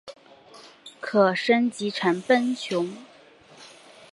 [0.99, 2.91] 可升级成奔熊。